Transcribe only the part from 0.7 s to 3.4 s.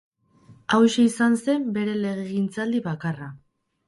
Hauxe izan zen bere legegintzaldi bakarra.